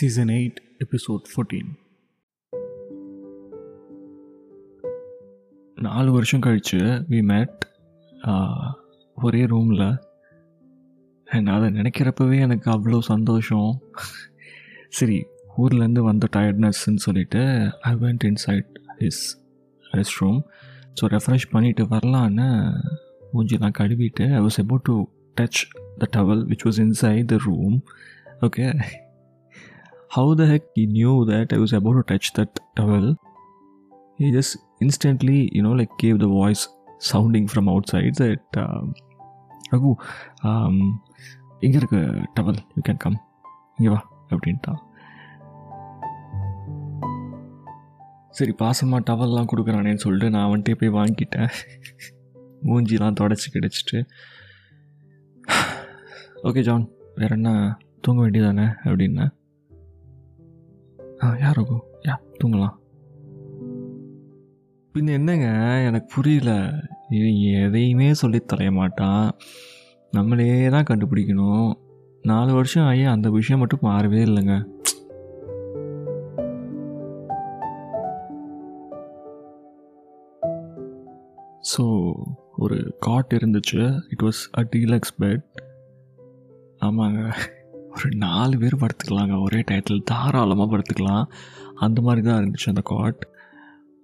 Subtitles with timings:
[0.00, 1.64] Season 8, Episode 14.
[5.74, 6.78] நாலு வருஷம் கழிச்சு
[7.10, 7.58] வி மேட்
[9.14, 9.94] ஒரே ரூமில்
[11.24, 13.80] அண்ட் அதை நினைக்கிறப்பவே எனக்கு அவ்வளோ சந்தோஷம்.
[14.88, 15.26] சரி
[15.58, 17.42] ஊர்லேருந்து வந்த டயர்ட்னஸ்ன்னு சொல்லிட்டு
[17.80, 19.22] I went inside his
[19.92, 20.42] rest room
[21.00, 22.48] so refresh பண்ணிவிட்டு வரலான்னு
[23.32, 25.04] மூஞ்சிலாம் கழுவிட்டு I was about to
[25.40, 25.62] touch
[25.98, 27.82] the towel which was inside the room
[28.40, 28.74] okay
[30.12, 33.16] how the heck he knew that I was about to touch that towel?
[34.18, 36.68] He just instantly, you know, like gave the voice
[37.00, 38.92] sounding from outside that, um,
[39.74, 39.90] Raghu
[41.64, 42.00] இங்கே இருக்கு
[42.36, 43.16] towel you can come
[43.78, 44.00] இங்கே வா
[44.32, 44.80] அப்படின்ட்டான்
[48.38, 51.50] சரி பாசமாக டவல்லாம் கொடுக்குறானேன்னு சொல்லிட்டு நான் வந்துட்டே போய் வாங்கிட்டேன்
[52.68, 54.00] மூஞ்சிலாம் தொடச்சி கிடச்சிட்டு
[56.48, 56.86] ஓகே ஜான்
[57.20, 57.50] வேற என்ன
[58.06, 59.26] தூங்க வேண்டியதானே அப்படின்னா
[61.22, 61.76] ஆ யார் ரகு
[62.06, 62.76] யா தூங்கலாம்
[64.94, 65.48] பின்ன என்னங்க
[65.82, 66.52] எனக்கு புரியல
[67.60, 69.26] எதையுமே சொல்லி தொலைய மாட்டான்
[70.12, 71.68] நம்மளே தான் கண்டுபிடிக்கணும்
[72.24, 74.56] நாலு வருஷம் ஆகி அந்த விஷயம் மட்டும் மாறவே இல்லைங்க
[81.72, 81.84] ஸோ
[82.56, 85.46] ஒரு காட் இருந்துச்சு it was a deluxe bed
[86.80, 87.20] ஆமாங்க
[87.94, 89.36] ஒரு நாலு பேர் படுத்துக்கலாங்க.
[89.42, 91.26] ஒரே டயத்தில் தாராளமாக படுத்துக்கலாம்.
[91.86, 93.20] அந்த மாதிரி தான் இருந்துச்சு அந்த cot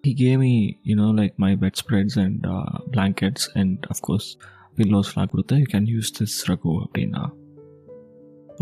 [0.05, 0.55] he came
[0.91, 2.47] you know like my bedspreads and
[2.93, 4.29] blankets and of course
[4.77, 7.23] பில்லோஸ்லாம் கொடுத்து you can use this Raghu அப்படின்னா.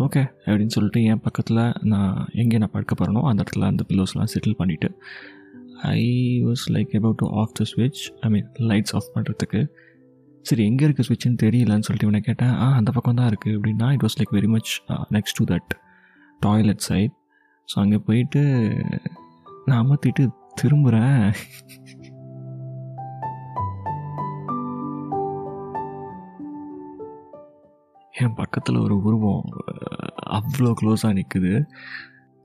[0.05, 1.61] ஓகே அப்படின்னு சொல்லிட்டு என் பக்கத்தில்
[1.93, 4.89] நான் எங்கே நான் படுக்க போகிறனோ அந்த இடத்துல அந்த பில்லோஸ்லாம் செட்டில் பண்ணிவிட்டு
[5.93, 6.03] I
[6.45, 9.61] was like about to off the ஸ்விட்ச் ஐ மீன் லைட்ஸ் ஆஃப் பண்ணுறதுக்கு
[10.47, 14.05] சரி எங்கே இருக்குது சுவிட்சுன்னு தெரியலன்னு சொல்லிட்டு இவனை கேட்டேன் ஆ அந்த பக்கம் தான் இருக்குது அப்படின்னா it
[14.07, 14.73] was like very much
[15.17, 15.73] next to that
[16.41, 17.15] toilet side
[17.69, 18.43] so அங்கே போயிட்டு
[19.67, 20.25] நான் அமர்த்திட்டு
[20.55, 21.25] திரும்புகிறேன்
[28.15, 31.55] என் பக்கத்தில் ஒரு உருவம் uh, அவ்வளோ க்ளோஸாக நிற்குது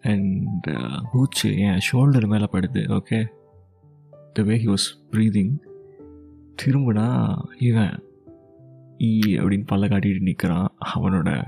[0.04, 0.68] அண்ட்
[1.12, 3.20] பூச்சு uh, என் ஷோல்டர் மேலே படுது okay
[4.36, 5.54] the way he was breathing
[6.64, 8.04] திரும்பினா இவன்
[9.00, 11.44] ஈ அப்படின்னு பல்ல காட்டிட்டு நிற்கிறான் அவனோட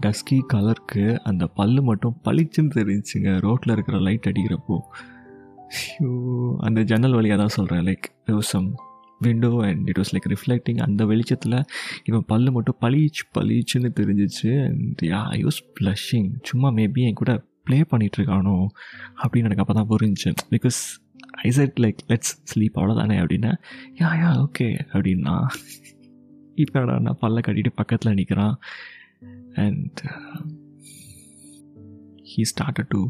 [0.00, 3.40] டஸ்கி கலருக்கு அந்த பல்லு மட்டும் பளிச்சுன்னு தெரிஞ்சுங்க.
[3.40, 4.76] ரோட்டில் இருக்கிற லைட் அடிக்கிறப்போ.
[5.78, 6.10] ஷோ
[6.58, 8.74] அந்த ஜன்னல் வழியாக தான் சொல்கிறேன் like some
[9.18, 11.64] window and it was like reflecting அந்த வெளிச்சத்தில்
[12.04, 14.64] இவன் பல்லு மட்டும் பளிச்சு பளிச்சுன்னு தெரிஞ்சிச்சு.
[14.64, 18.66] And yeah I was blushing சும்மா மேபி என் கூட ப்ளே பண்ணிகிட்ருக்கானோ
[19.22, 20.34] அப்படின்னு எனக்கு அப்போ தான் புரிஞ்சு.
[20.50, 20.80] Because
[21.44, 23.52] I said like let's sleep அவ்வளோதானே அப்படின்னா
[24.00, 25.34] யா யா ஓகே அப்படின்னா
[26.54, 28.56] இப்போ நான் பல்ல கட்டிட்டு பக்கத்தில் நிற்கிறான்
[29.64, 30.00] and
[32.30, 33.00] he uh, start to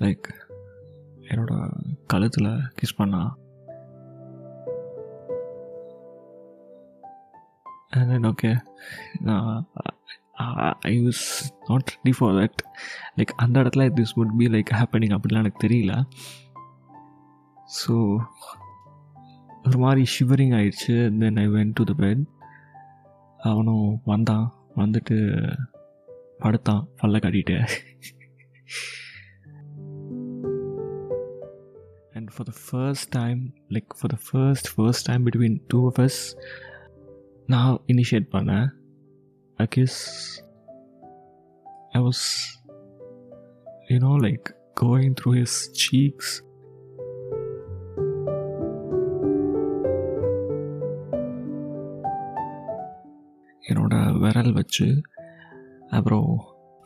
[0.00, 0.40] like uh,
[1.30, 1.54] என்னோட
[2.06, 3.22] கழுத்தில் கிஸ் பண்ணா.
[7.90, 8.54] And then okay
[10.34, 11.24] I was
[11.66, 12.60] not ready for that
[13.16, 16.04] like அந்த இடத்துல this would be like happening அப்படிலாம் எனக்கு தெரியல.
[17.78, 18.16] ஸோ
[19.64, 21.18] ஒரு மாதிரி ஷிவரிங் ஆயிடுச்சு.
[21.18, 22.24] Then I went to the bed
[23.38, 24.52] அவனும் வந்தான்.
[24.76, 25.16] வந்துட்டு
[26.38, 26.88] படுத்தான்.
[27.02, 27.68] பல்ல கட்டிட்டு.
[32.12, 36.38] And for the first time like for the first first time between two of us
[37.46, 38.68] நான் இனிஷியேட் பண்ணேன்.
[39.58, 40.42] I guess
[41.94, 42.20] I was,
[43.88, 46.42] you know, like going through his cheeks.
[53.62, 54.86] என்னோட விரல் வச்சு
[55.88, 56.30] அப்புறம்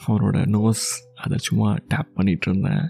[0.00, 0.86] அவரோட நோஸ்
[1.22, 2.86] அதை சும்மா டேப் பண்ணிகிட்டு இருந்தேன்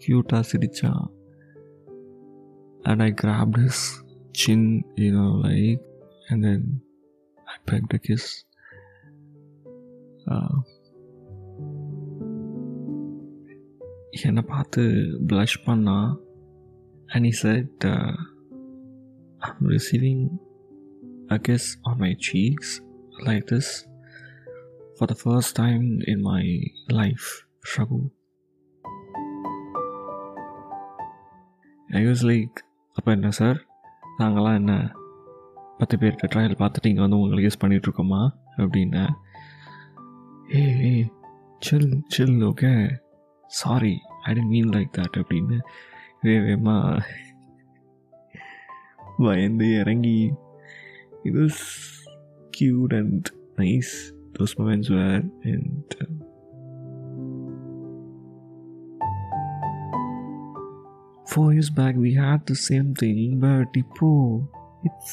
[0.00, 1.02] க்யூட்டாக சிரித்தான்
[2.82, 3.84] and I grabbed his
[4.32, 4.68] chin
[5.04, 5.82] you know like
[6.28, 6.66] and then
[7.61, 8.25] I begged a kiss.
[14.27, 14.81] என்னை பார்த்து
[15.29, 15.97] ப்ளஷ் பண்ணா
[17.13, 18.13] and he said uh,
[19.45, 20.21] I'm receiving
[21.35, 22.69] a kiss on my cheeks
[23.27, 23.67] like this
[24.97, 26.43] for the first time in my
[26.99, 27.27] life,
[27.69, 27.99] Shragu.
[31.99, 32.55] I was like,
[32.97, 33.59] அப்போ என்ன sir
[34.19, 34.73] நாங்களாம் என்ன
[35.78, 38.20] பத்து பேர்கிட்ட trial பார்த்துட்டு இங்கே வந்து உங்களுக்கு யூஸ் பண்ணிகிட்ருக்கோமா
[38.56, 39.02] அப்படின்னு.
[40.54, 40.92] ஏ ஏ
[41.58, 42.72] chill chill okay
[43.50, 45.58] sorry I didn't mean like that அப்படின்னு
[46.22, 47.04] வேகமாக
[49.18, 50.32] பயந்து இறங்கி
[51.22, 51.42] இது
[52.52, 53.92] was and nice
[54.32, 55.94] those those were and
[61.26, 63.76] four uh, back years back we had the same thing but
[64.84, 65.12] it's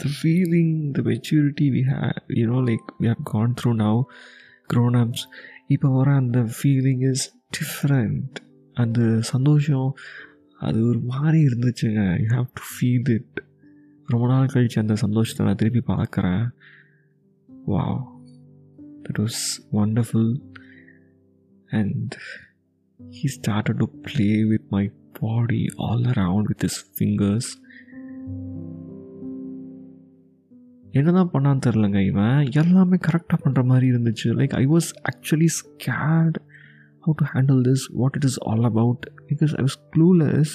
[0.00, 3.96] the feeling the maturity we have you know like we have gone through now
[4.72, 5.22] grown-ups
[5.74, 7.24] இப்போ வர அந்த feeling is
[7.58, 8.36] different
[8.76, 9.00] அந்த
[9.32, 9.88] சந்தோஷம்
[10.66, 13.38] அது ஒரு மாதிரி இருந்துச்சுங்க you have to feel it
[14.08, 16.44] ரொம்ப நாள் கழிச்சு அந்த சந்தோஷத்தை நான் திருப்பி பார்க்குறேன்
[17.72, 17.98] wow
[19.06, 19.42] that was
[19.82, 20.30] wonderful
[21.70, 22.14] and
[23.00, 24.84] he started to play with my
[25.20, 26.76] body all around with his
[30.95, 32.51] என்ன என்னதான் பண்ணான்னு தெரிலங்க இவன்.
[32.51, 34.27] எல்லாமே கரெக்டாக பண்ணுற மாதிரி இருந்துச்சு.
[34.39, 36.37] Like I was actually scared
[37.03, 40.53] how to handle this what it is all about because I was clueless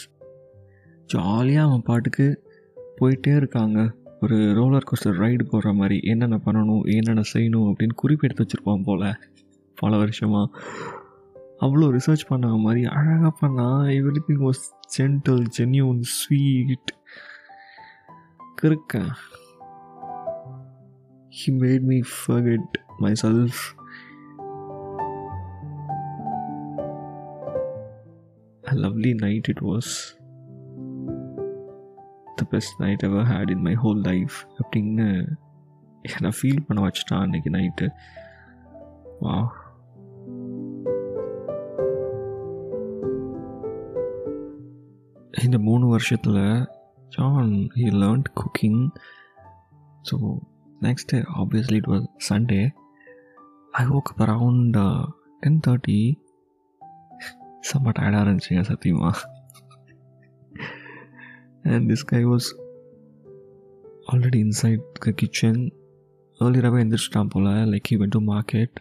[1.06, 2.26] ஜாலியாக அவன் பாட்டுக்கு
[3.00, 3.79] போயிட்டே இருக்காங்க.
[4.20, 6.00] ஒரு ரோலர் கோஸ்டர் ரைடு போடுற மாதிரி.
[6.02, 9.14] என்னென்ன பண்ணணும் என்னென்ன செய்யணும் அப்படின்னு குறிப்பு எடுத்து வச்சுருப்பான் போல்.
[9.75, 10.61] பல வருஷமாக
[11.61, 13.88] அவ்வளோ ரிசர்ச் பண்ண மாதிரி அழகாக பண்ணால்
[14.29, 14.64] everything was
[14.96, 16.90] gentle genuine sweet
[18.62, 19.02] கிருக்க
[21.38, 22.67] he made me forget
[22.99, 23.75] myself.
[28.64, 29.88] A lovely night it was.
[32.38, 35.06] The best night ever had in my whole life அப்படின்னு
[36.05, 37.87] என்னை ஃபீல் பண்ண வச்சுட்டான் அன்னைக்கு நைட்டு
[39.23, 39.37] வா
[45.44, 46.40] இந்த மூணு வருஷத்தில்
[47.12, 48.82] John he learned cooking
[50.02, 50.17] so
[50.81, 52.63] next day obviously it was sunday
[53.81, 55.03] i woke up around uh,
[55.44, 56.17] 10.30
[57.69, 59.11] செம்ம டயர்டாக இருந்துச்சுங்க சத்தியமா
[61.71, 62.45] and this guy was
[64.11, 65.55] already inside the kitchen
[66.41, 68.71] earlier எந்திரிச்சிட்டான் போல like he went to market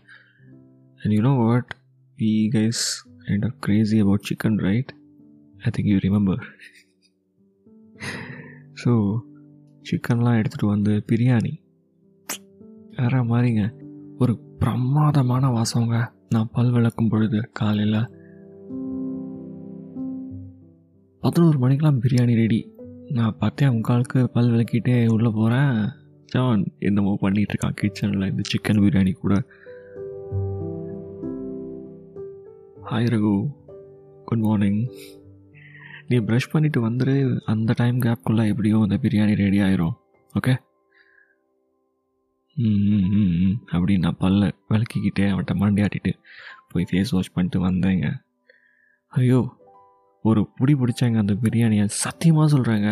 [1.01, 1.67] and you know what
[2.19, 2.81] we guys
[3.27, 4.89] kind of crazy about chicken right
[5.67, 6.39] i think you remember
[8.83, 8.93] so
[9.89, 11.55] சிக்கன்லாம் எடுத்துகிட்டு வந்து பிரியாணி
[12.98, 13.72] வேற மாதிரிங்க.
[14.18, 18.08] ஒரு பிரமாதமான வாசங்க நான் பல் விளக்கும் பொழுது காலையில்.
[21.20, 22.76] பதினோரு மணிக்கெலாம் பிரியாணி ரெடி
[23.14, 25.90] நான் பார்த்தேன் முக்காலுக்கு பல் விளக்கிட்டே உள்ளே போகிறேன்
[26.26, 27.76] ஜான் என்னமோ பண்ணிகிட்டு இருக்கான்.
[27.82, 29.44] கிச்சனில் இந்த சிக்கன் பிரியாணி கூட.
[32.86, 33.48] ஹாய் ரகு.
[34.26, 34.88] குட் மார்னிங்
[36.08, 39.94] நீ ப்ரஷ் பண்ணிவிட்டு வந்துடு அந்த டைம் கேப்குள்ளே எப்படியும் அந்த பிரியாணி ரெடி ஆயிரும்.
[40.40, 40.56] ஓகே
[42.58, 46.12] ம் அப்படின்னு நான் பல்ல விளக்கிக்கிட்டே அவன்கிட்ட மண்டையாட்டிட்டு
[46.72, 48.08] போய் ஃபேஸ் வாஷ் பண்ணிட்டு வந்தேங்க.
[49.14, 49.40] ஐயோ
[50.22, 51.86] ஒரு பிடி பிடிச்சாங்க அந்த பிரியாணியை.
[52.04, 52.90] சத்தியமாக சொல்கிறேங்க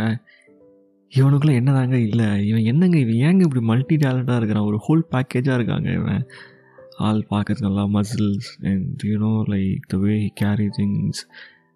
[1.13, 2.27] இவனுக்குள்ளே என்னதாங்க இல்லை?
[2.47, 3.19] இவன் என்னங்க இவன்?
[3.27, 4.69] ஏங்க இப்படி மல்டி டேலண்டாக இருக்கிறான்?
[4.71, 6.23] ஒரு ஹோல் பேக்கேஜாக இருக்காங்க இவன்.
[6.97, 11.21] ஆள் பார்க்கறது நல்லா muscles and you know like the way carry things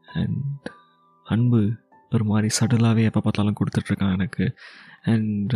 [0.06, 0.70] and
[1.26, 1.62] அன்பு
[2.12, 4.46] ஒரு மாதிரி சடலாகவே எப்போ பார்த்தாலும் கொடுத்துட்ருக்கான் எனக்கு.
[5.04, 5.54] அண்ட்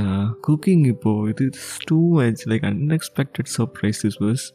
[0.48, 1.46] குக்கிங் இப்போது இது
[1.90, 4.46] too much like unexpected surprise this was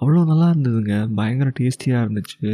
[0.00, 0.94] அவ்வளோ நல்லா இருந்ததுங்க.
[1.14, 2.52] பயங்கர டேஸ்டியாக இருந்துச்சு.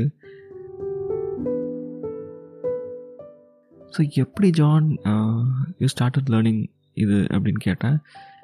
[3.96, 4.88] ஸோ எப்படி ஜான்
[5.78, 6.62] யூ ஸ்டார்டட் லேர்னிங்
[6.94, 7.98] இது அப்படின்னு கேட்டேன்.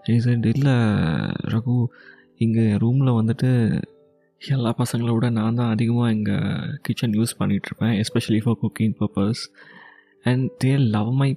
[0.08, 0.76] ரீசன்ட் இல்லை
[1.54, 1.76] ரகு
[2.37, 3.50] இங்கே ரூமில் வந்துட்டு
[4.42, 6.37] எல்லா பசங்களை விட நான் தான் அதிகமாக இங்கே
[6.82, 9.42] kitchen use பண்ணிகிட்ருப்பேன் especially for cooking purpose
[10.25, 11.30] and they love my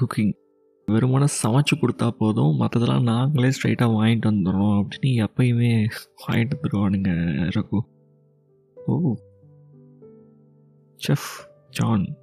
[0.00, 0.32] cooking
[0.86, 2.60] வெறுமனை சமைச்சு கொடுத்தா போதும்.
[2.60, 5.90] மற்றதெல்லாம் நாங்களே ஸ்ட்ரைட்டாக வாங்கிட்டு வந்துடுறோம் அப்படின்னு எப்பயுமே
[6.26, 7.10] வாங்கிட்டு வந்துடுவானுங்க
[7.56, 7.78] ரகு.
[8.86, 9.16] ஓ.
[11.08, 12.16] Chef John.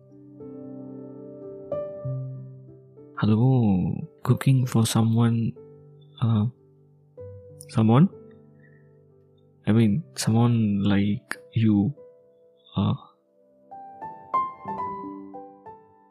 [3.16, 4.84] அதுவும் cooking for
[5.16, 5.54] someone
[7.88, 8.10] someone
[9.64, 10.04] I mean
[10.36, 10.52] someone
[10.84, 11.90] like you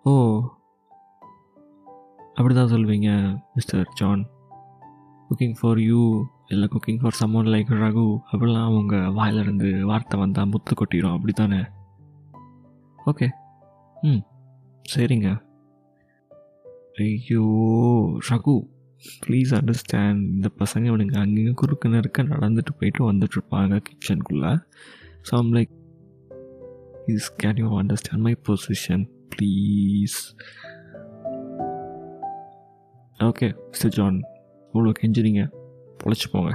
[0.03, 0.41] ஓ.
[2.37, 3.09] அப்படி தான் சொல்வீங்க
[3.55, 4.23] mister John
[5.31, 6.01] cooking for you
[6.49, 11.61] இல்லை cooking for someone like Raghu அப்படிலாம் அவங்க வாயிலிருந்து வார்த்தை வந்தால் முத்து கொட்டிடும் அப்படி தானே
[12.99, 13.27] ஓகே
[14.03, 14.23] ம்.
[14.85, 15.29] சரிங்க.
[16.99, 17.45] ஐயோ
[18.29, 18.55] ரகு
[19.23, 24.53] ப்ளீஸ் அண்டர்ஸ்டாண்ட் இந்த பசங்க இவனுங்க அங்கங்கே குறுக்கு நெருக்க நடந்துட்டு போயிட்டு வந்துட்டுருப்பாங்க கிச்சனுக்குள்ளே
[25.23, 25.73] so I'm like
[27.01, 30.19] please can you understand my position please
[33.27, 34.17] okay mister John
[34.73, 35.43] இவ்வளோ கெஞ்சுறீங்க
[36.01, 36.51] பொழைச்சி போங்க.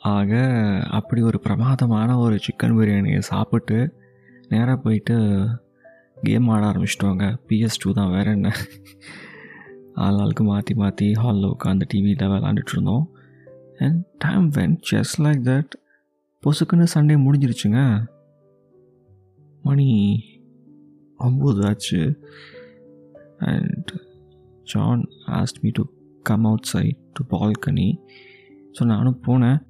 [0.00, 0.40] ஆக
[0.90, 3.78] அப்படி ஒரு பிரமாதமான ஒரு சிக்கன் பிரியாணியை சாப்பிட்டு
[4.48, 5.16] நேராக போயிட்டு
[6.22, 7.26] கேம் ஆட ஆரம்பிச்சிட்டோங்க.
[7.48, 8.52] பிஎஸ் டூ தான் வேறு என்ன?
[9.94, 13.04] ஆள் ஆளுக்கு மாற்றி மாற்றி ஹாலில் உட்காந்து டிவியில் விளாண்டுட்டு இருந்தோம்.
[13.78, 15.72] And time when just like that
[16.42, 17.80] பொசுக்குன்னு சண்டே முடிஞ்சிருச்சுங்க.
[19.62, 19.88] மணி
[21.18, 22.00] ஒம்பது ஆச்சு.
[23.38, 23.90] And
[24.62, 25.84] John asked me to
[26.22, 27.88] come outside to balcony
[28.78, 29.60] so நானும் போனேன்.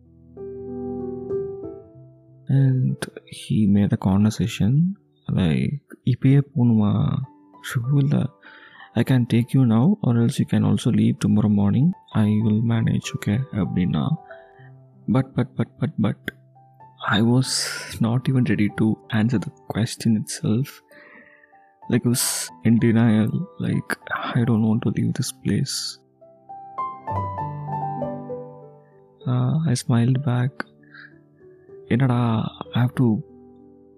[2.61, 3.05] And
[3.39, 4.77] he made a conversation
[5.29, 6.91] like இப்பயே போகணுமா
[7.69, 8.23] ஷூ இல்லை.
[8.93, 12.63] I can take you now or else you can also leave tomorrow morning I will
[12.69, 14.05] manage okay அப்படின்னா.
[15.13, 16.27] But but but but but
[17.11, 17.53] I was
[18.01, 20.73] not even ready to answer the question itself
[21.83, 22.25] like I was
[22.65, 23.91] in denial like
[24.35, 25.99] i don't want to leave this place.
[29.21, 30.53] Uh, i smiled back.
[31.89, 32.19] என்னடா
[32.75, 33.07] I have to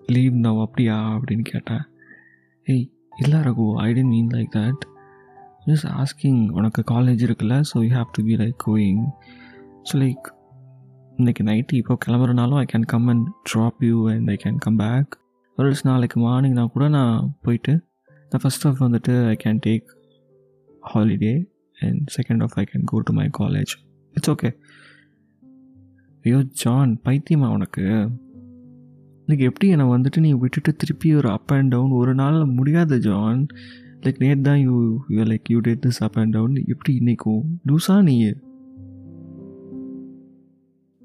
[0.09, 0.97] leave now அப்படியா?
[1.17, 1.85] அப்படின்னு கேட்டேன்.
[2.67, 4.85] ஏய் இல்லை Raghu I didn't mean like that
[5.67, 9.05] just asking உனக்கு college இருக்குல்ல so you have to be like going
[9.91, 10.27] so like
[11.17, 15.19] இன்னைக்கு நைட்டு இப்போ கிளம்புறனாலும் I can come and drop you and I can come back
[15.57, 17.73] ஒரு நாளைக்கு மார்னிங் நான் கூட நான் போயிட்டு
[18.31, 19.83] நான் ஃபஸ்ட் ஆஃப் வந்துட்டு I can take
[20.95, 21.45] holiday
[21.81, 23.73] and second half I can go to my college
[24.15, 24.57] it's okay
[26.25, 27.83] ஐயோ ஜான் பைத்தியமா உனக்கு?
[29.27, 33.47] லைக் எப்படி என்னை வந்துட்டு நீ விட்டுட்டு திருப்பி ஒரு அப் அண்ட் டவுன் ஒரு நாள் முடியாது ஜான்
[34.01, 37.43] லைக் நேற்று தான் you you like you did this up and down எப்படி இன்னைக்கும்?
[37.69, 38.33] லூஸா நீ.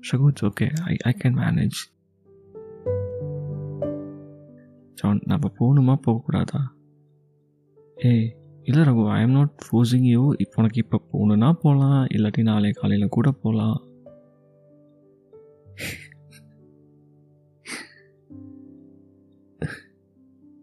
[0.02, 1.80] ஷகு it's okay I I can manage
[4.94, 6.00] John நம்ம போகணுமா?
[6.08, 6.62] போகக்கூடாதா?
[7.96, 12.06] ஏய் இல்லை Raghu I am not forcing you இப்போ உனக்கு இப்போ போகணுன்னா போகலாம்.
[12.06, 13.82] இல்லாட்டி நாளை காலையில் கூட போகலாம்.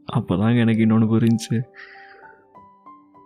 [0.04, 1.62] அப்போ தாங்க எனக்கு இன்னொன்று புரிஞ்சு.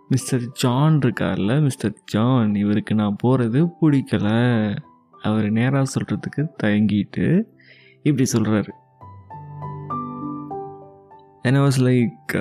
[0.09, 1.61] மிஸ்டர் ஜான் இருக்கார்ல?
[1.61, 4.29] மிஸ்டர் ஜான் இவருக்கு நான் போகிறது பிடிக்கல.
[5.21, 7.25] அவர் நேராக சொல்கிறதுக்கு தயங்கிட்டு
[8.01, 8.71] இப்படி சொல்கிறாரு
[11.41, 12.33] அண்ட் வாஸ் லைக்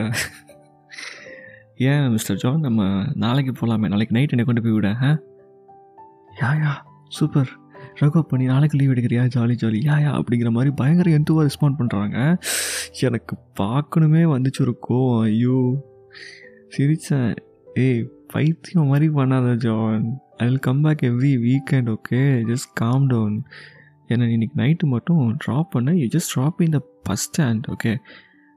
[1.77, 2.83] ஏன் மிஸ்டர் ஜான் நம்ம
[3.15, 4.89] நாளைக்கு போகலாமே நாளைக்கு நைட் என்னை கொண்டு போய் விட
[6.41, 6.73] யா யா
[7.09, 7.51] சூப்பர்
[8.01, 9.23] ரகு பண்ணி நாளைக்கு லீவ் எடுக்கிறியா?
[9.37, 9.79] Jolly jolly.
[9.85, 12.17] யா யா அப்படிங்கிற மாதிரி பயங்கர எந்துவாக ரெஸ்பாண்ட் பண்ணுறாங்க
[13.01, 15.59] எனக்கு பார்க்கணுமே வந்துச்சு ஒரு கோவம் ஐயோ.
[16.77, 17.37] சிரித்தேன்
[17.75, 22.21] ஏய் பைத்தியம் மாதிரி பண்ணாத John I will come back every weekend okay
[22.51, 23.37] just calm down
[24.07, 25.91] என்னை இன்னைக்கு நைட்டு மட்டும் ட்ராப் பண்ண.
[26.01, 27.93] You just drop in the bus stand okay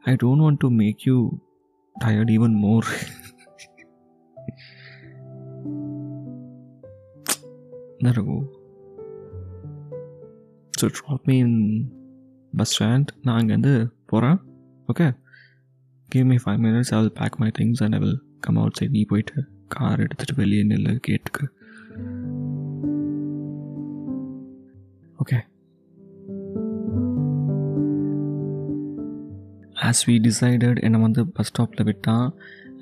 [0.04, 1.18] I don't want to make you
[1.96, 2.86] tired even more.
[8.02, 8.38] there you go.
[10.74, 11.52] So drop me in
[12.54, 13.06] bus stand.
[13.25, 13.74] நான் அங்கேருந்து
[14.06, 14.40] போகிறேன்
[14.90, 15.08] okay
[16.10, 19.04] give me five minutes I will pack my things and I will come outside நீ
[19.12, 19.38] போயிட்டு
[19.68, 21.46] car எடுத்துகிட்டு வெளியே நில்லு கேட்டுக்கு
[29.90, 32.28] as we decided என்னை வந்து பஸ் ஸ்டாப்பில் விட்டான்.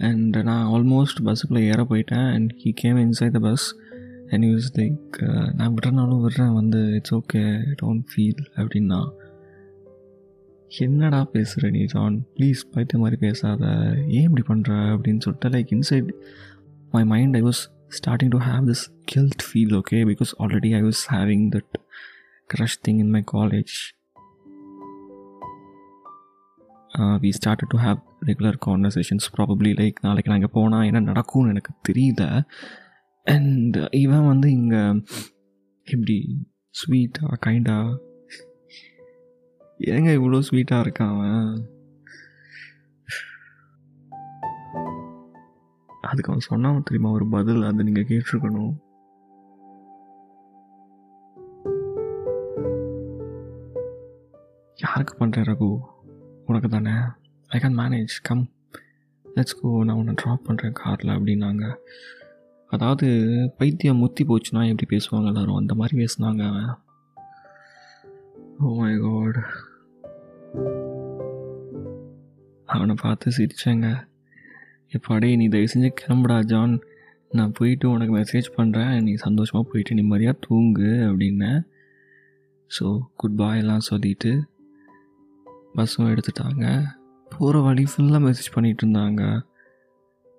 [0.10, 2.27] அண்ட் நான் ஆல்மோஸ்ட் பஸ்ஸுக்குள்ளே ஏற போயிட்டேன்.
[2.36, 3.65] And he came inside the bus
[4.31, 5.17] and use like
[5.60, 6.53] நான் விடுறனாலும் விடுறேன்.
[6.60, 7.43] வந்து இட்ஸ் ஓகே
[7.81, 9.01] டோன்ட் ஃபீல் அப்படின்னா.
[10.72, 13.63] என்னடா பேசுகிற நீ ஜான் ப்ளீஸ் பைத்த மாதிரி பேசாத.
[14.17, 16.12] ஏன் இப்படி பண்ணுற அப்படின்னு சொல்லிட்டு like inside
[16.93, 17.62] my mind I was
[17.98, 21.75] starting to have this guilt feel okay because already I was having that
[22.53, 23.75] crush thing in my college
[27.24, 31.74] we start to have regular conversations probably like நாளைக்கு நான் இங்கே போனால் என்ன நடக்கும்னு எனக்கு
[31.89, 32.24] தெரியல
[33.27, 34.83] and uh, இவன் வந்து இங்கே
[35.88, 36.15] எப்படி
[36.75, 38.00] ஸ்வீட்டாக கைண்டாக
[39.88, 41.51] ஏங்க இவ்வளோ ஸ்வீட்டாக இருக்கான் அவன்?
[45.89, 48.74] அதுக்கு அவன் சொன்னான் தெரியுமா ஒரு பதில் அதை நீங்கள் கேட்டிருக்கணும்?
[54.79, 55.71] யாருக்கு பண்ணுறேன் ரகு?
[56.51, 56.96] உனக்கு தானே
[57.51, 58.43] I can manage come
[59.36, 61.65] let's go நான் உன்னை ட்ராப் பண்ணுறேன் காரில் அப்படின்னாங்க.
[62.72, 63.08] அதாவது
[63.58, 65.60] பைத்தியம் முத்தி போச்சுன்னா எப்படி பேசுவாங்க எல்லோரும்?
[65.62, 66.72] அந்த மாதிரி பேசுனாங்க அவன்.
[68.60, 69.39] ஓ மை காட்
[72.74, 73.88] அவனை பார்த்து சிரிச்சேங்க.
[74.96, 76.75] எப்பாடே நீ தயவு செஞ்சு கிளம்புடா ஜான்.
[77.38, 81.62] நான் போயிட்டு உனக்கு மெசேஜ் பண்ணுறேன் நீ சந்தோஷமாக போயிட்டு நிம்மதியாக தூங்கு அப்படின்னேன்.
[82.72, 84.31] ஸோ குட் பாயெல்லாம் சொல்லிட்டு
[85.75, 86.65] பஸ்ஸும் எடுத்துட்டாங்க.
[87.29, 89.41] போகிற வழி ஃபுல்லாக மெசேஜ் பண்ணிகிட்டு இருந்தாங்க.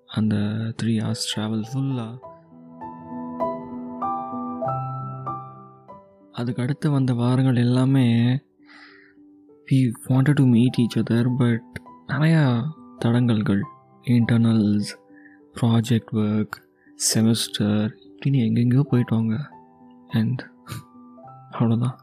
[0.05, 0.35] அந்த
[0.81, 2.31] த்ரீ ஹவர்ஸ் ட்ராவல் ஃபுல்லாக
[6.31, 8.05] அதுக்கு அடுத்து வந்த வாரங்கள் எல்லாமே
[9.71, 12.43] we wanted to meet each other but நிறையா
[13.05, 13.61] தடங்கல்கள்.
[14.07, 14.91] இன்டர்னல்ஸ்
[15.61, 16.55] ப்ராஜெக்ட் ஒர்க்
[17.13, 19.35] செமஸ்டர் இப்படின்னு எங்கெங்கேயோ போயிட்டோங்க.
[20.09, 20.41] அண்ட்
[21.51, 21.97] அவ்வளோதான்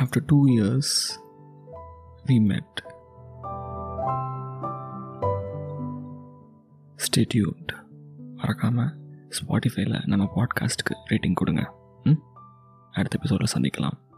[0.00, 1.18] after two years
[2.26, 2.40] met.
[2.40, 2.84] Met
[6.96, 7.84] statute
[8.36, 8.96] மறக்காமல்
[9.28, 11.72] ஸ்பாட்டிஃபைல நம்ம பாட்காஸ்ட்டுக்கு ரேட்டிங் கொடுங்க.
[12.02, 12.12] ம்?
[12.92, 14.09] அடுத்த எபிசோடில் சந்திக்கலாம்.